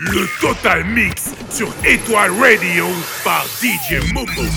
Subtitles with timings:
[0.00, 2.84] Le Total Mix sur Étoile Radio
[3.24, 4.48] par DJ Momo.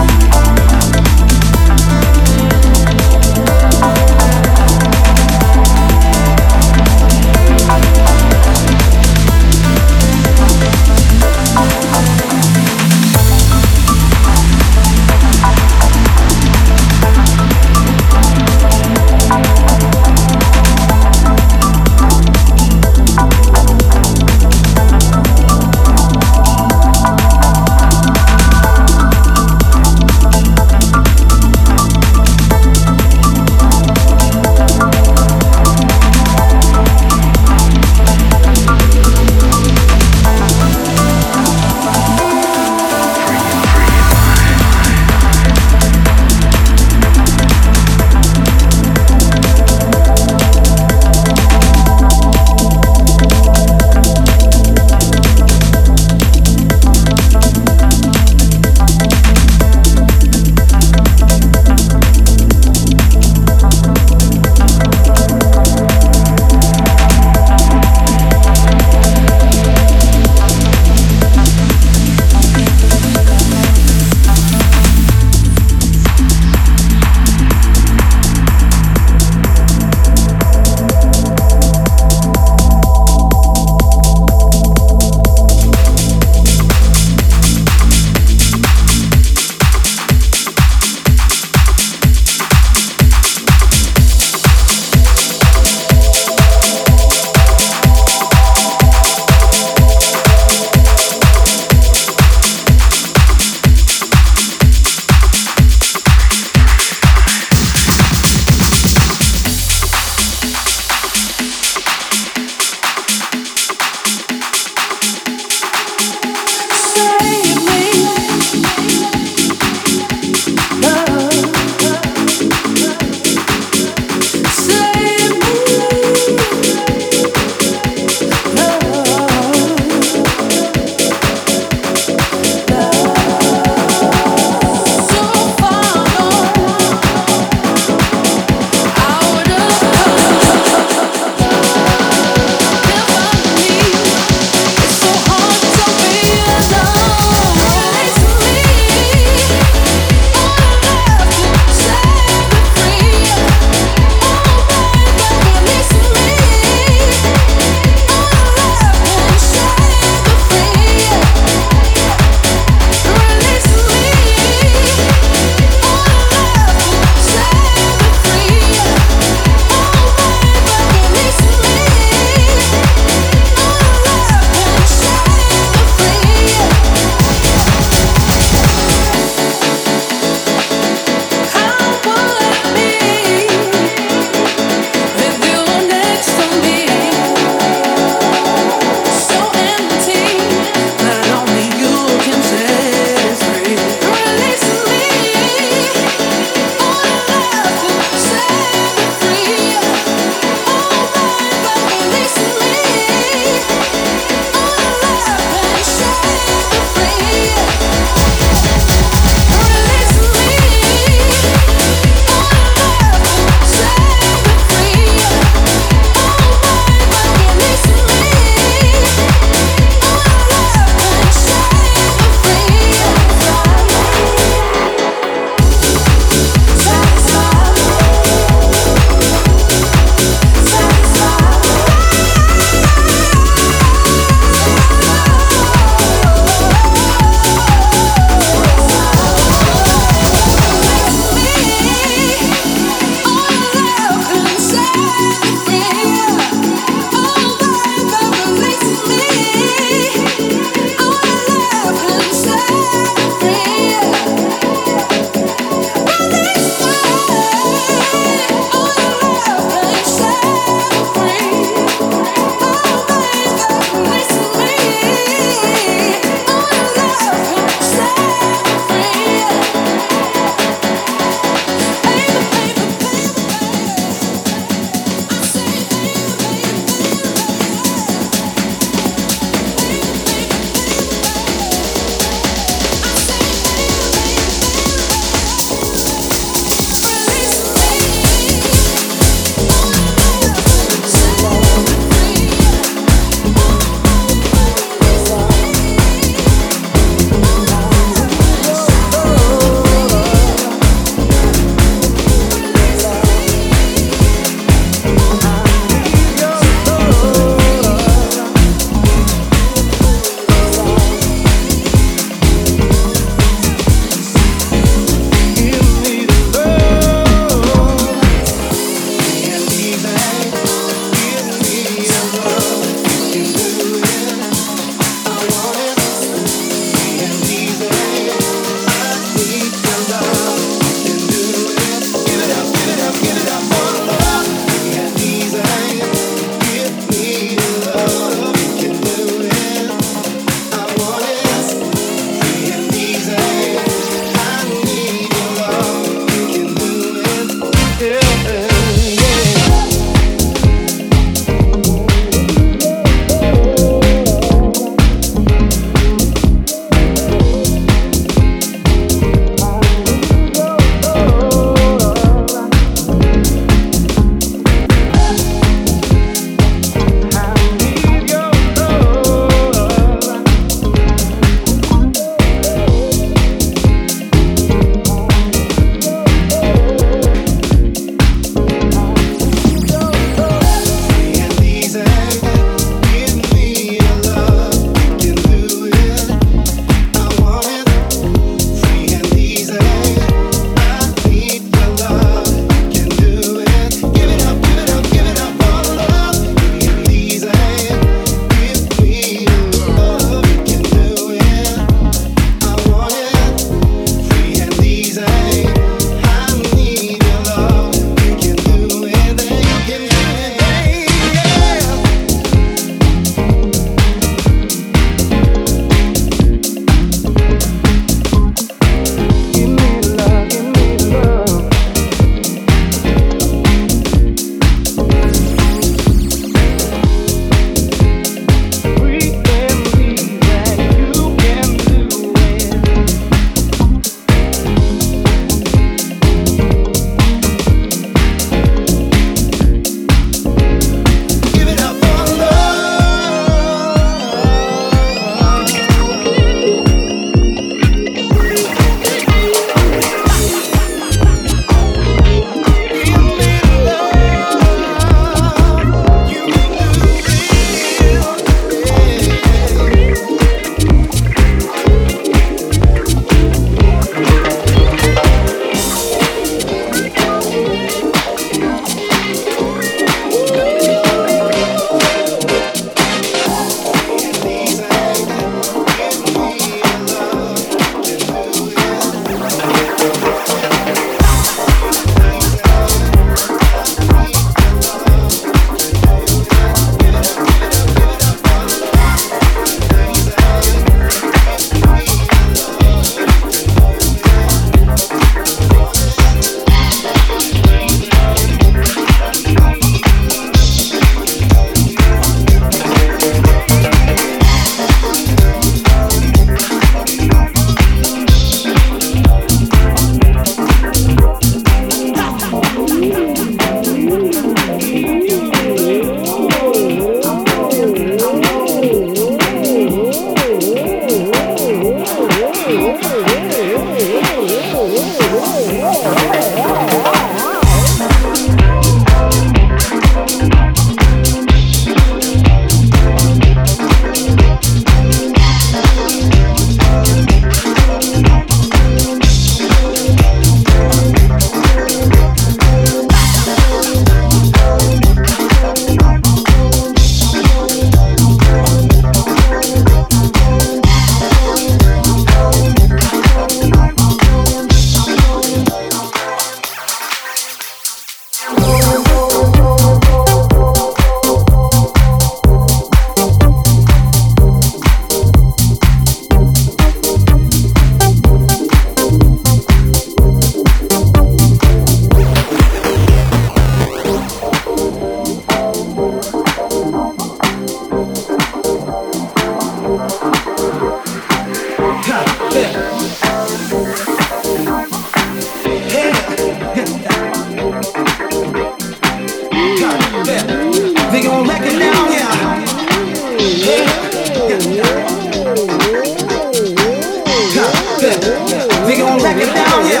[599.32, 600.00] 你大爷！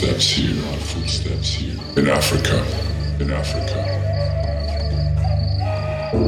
[0.00, 0.54] Footsteps here?
[0.54, 2.64] My footsteps here in Africa,
[3.20, 3.84] in Africa.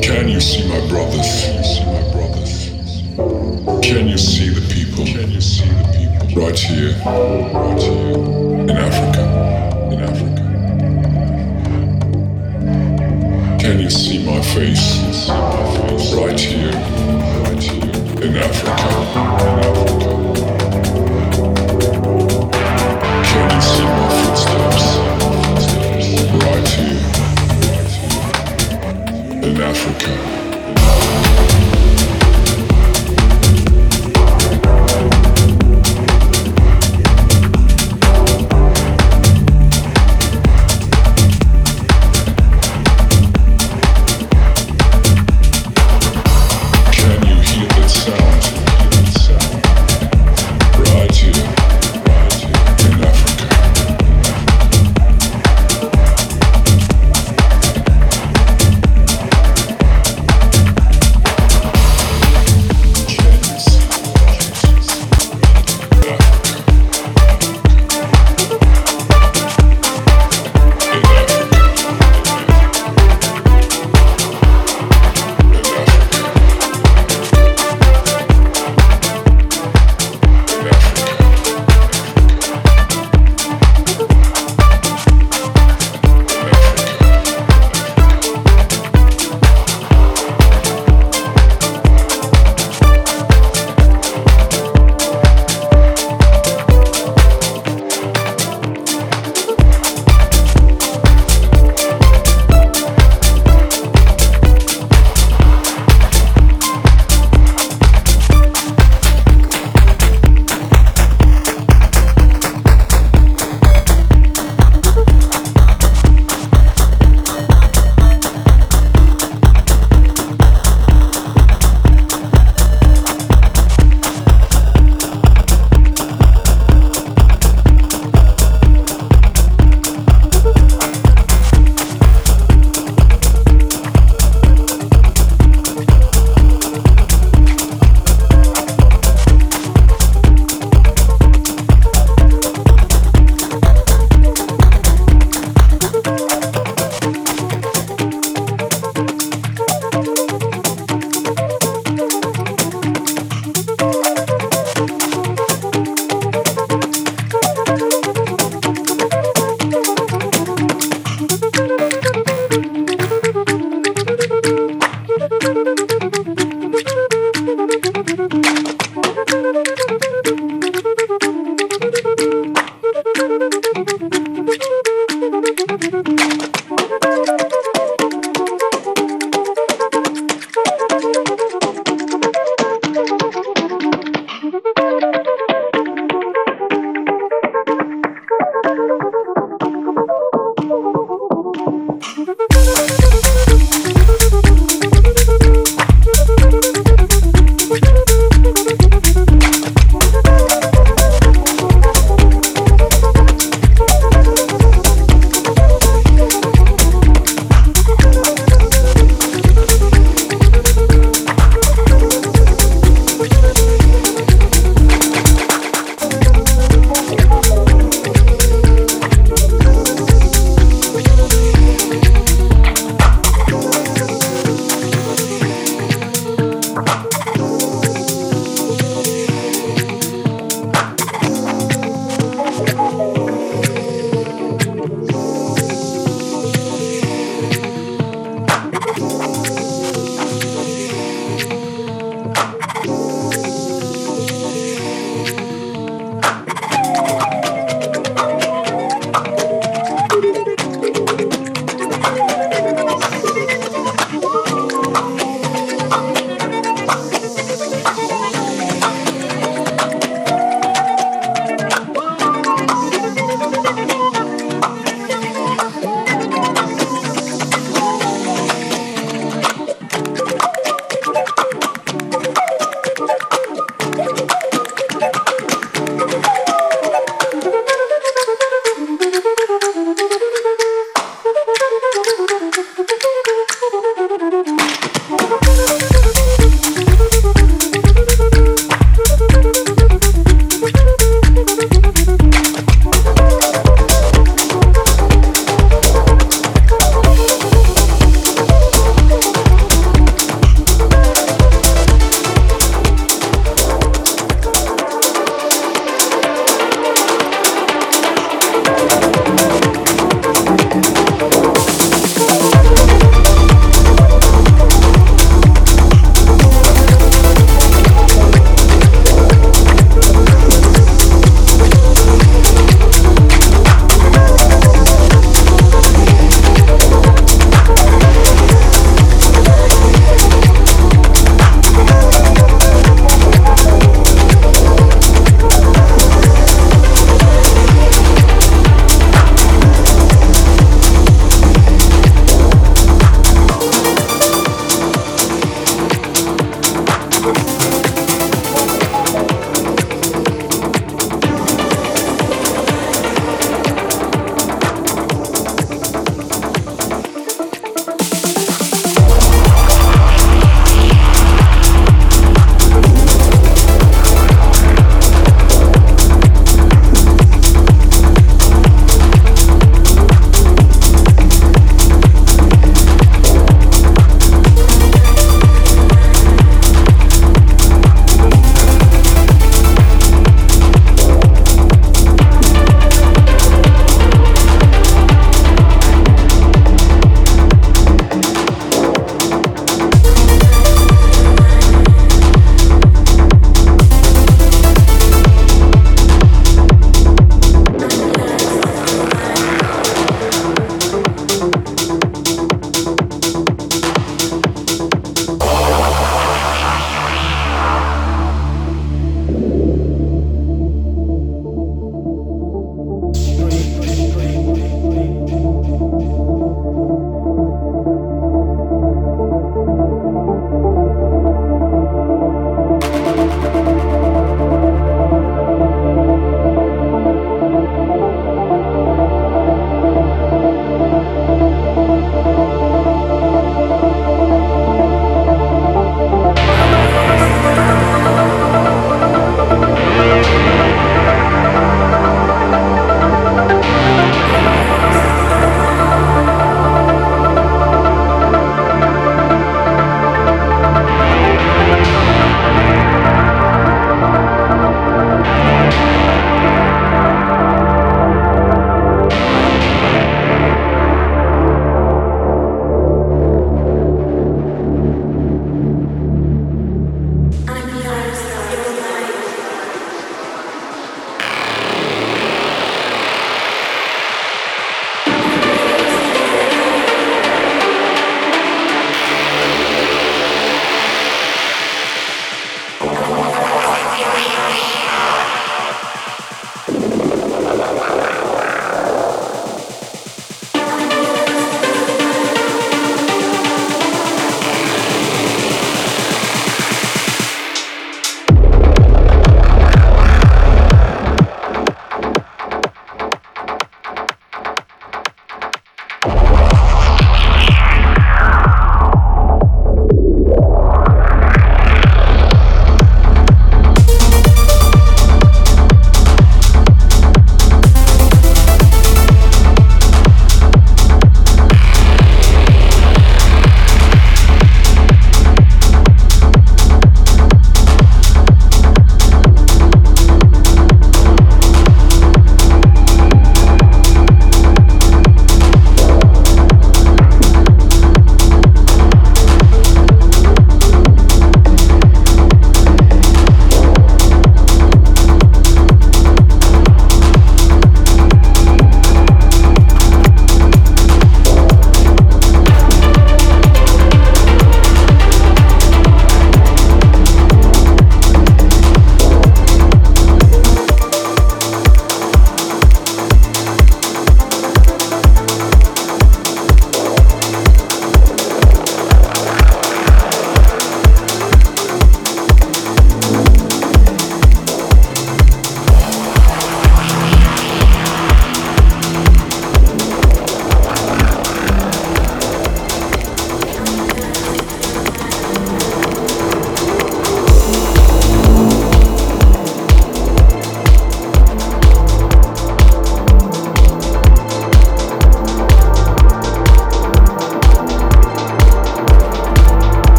[0.00, 1.42] Can you see my brothers?
[1.42, 2.70] Can you see my brothers?
[3.84, 5.04] Can you see the people?
[5.04, 8.14] Can you see the people right here, right here
[8.62, 9.22] in Africa,
[9.92, 10.42] in Africa?
[13.58, 14.78] Can you see my face?
[15.10, 16.72] See my face right here,
[17.42, 17.82] right here
[18.22, 18.88] in Africa,
[19.42, 20.05] in Africa.
[29.66, 30.35] Africa.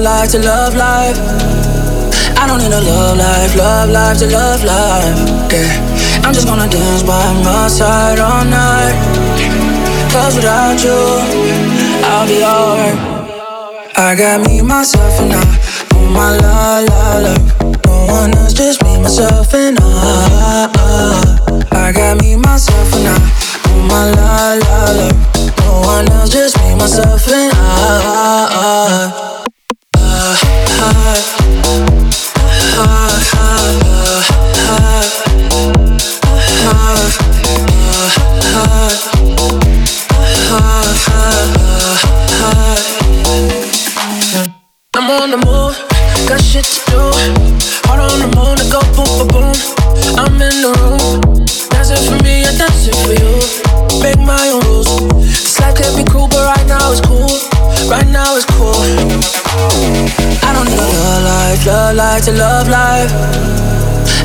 [0.00, 1.18] Love life to love life.
[2.36, 5.50] I don't need a love life, love life to love life.
[5.50, 8.94] Yeah, I'm just gonna dance by my side all night.
[10.12, 10.98] Cause without you,
[12.06, 12.98] I'll be alright.
[13.96, 15.42] I got me, myself, and I.
[15.94, 17.34] Oh my la la la
[18.08, 20.70] one else, just me, myself, and I.
[21.72, 23.16] I got me, myself, and I.
[23.66, 25.08] Oh my la la la.
[25.58, 29.38] No one else, just me, myself, and I.
[54.02, 54.88] Make my own rules.
[55.58, 57.57] Life can be cruel, but right now it's cool.
[57.86, 58.74] Right now it's cool.
[60.42, 63.12] I don't need a love life, love life to love life.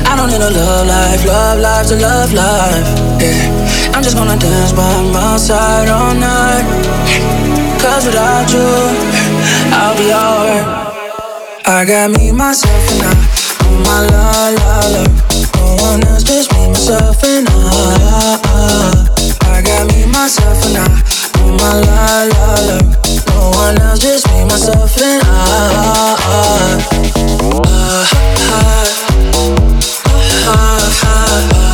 [0.06, 2.86] I don't need a love life, love life to love life.
[3.22, 6.66] Yeah, I'm just gonna dance by my side all night.
[7.80, 8.66] Cause without you,
[9.70, 10.66] I'll be alright.
[11.66, 13.14] I got me, myself, and I
[13.62, 15.04] oh, my la la la.
[15.54, 17.52] No one else, just me, myself, and I.
[19.46, 21.23] I got me, myself, and I.
[21.36, 22.76] Oh my la la la.
[23.28, 25.28] No one else, just me, myself, and I.
[25.76, 26.78] Uh, uh,
[31.56, 31.73] uh,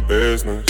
[0.00, 0.69] business.